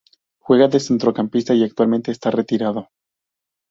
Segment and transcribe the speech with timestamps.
[0.39, 2.89] Juega de centrocampista y actualmente está retirado.